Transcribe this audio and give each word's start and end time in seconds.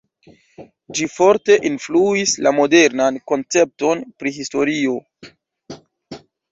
Ĝi 0.99 1.07
forte 1.15 1.57
influis 1.71 2.33
la 2.47 2.55
modernan 2.61 3.23
koncepton 3.33 4.05
pri 4.23 4.37
historio. 4.43 5.01